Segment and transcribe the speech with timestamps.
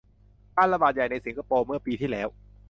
[0.55, 2.27] การระบาดใหญ่ในสิงคโปร์ เมื่อปีที่แล้ว